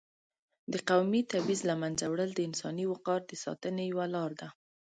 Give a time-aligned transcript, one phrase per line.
[0.71, 4.47] د قومي تبعیض له منځه وړل د انساني وقار د ساتنې یوه لار ده.